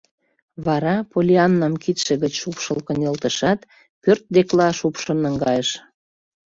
Вара, 0.65 0.95
Поллианнам 1.11 1.73
кидше 1.83 2.13
гыч 2.23 2.33
шупшыл 2.41 2.79
кынелтышат, 2.87 3.59
пӧрт 4.01 4.23
декла 4.33 4.69
шупшын 4.79 5.17
наҥгайыш. 5.25 5.69